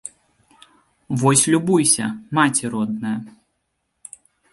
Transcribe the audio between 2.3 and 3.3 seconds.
маці родная!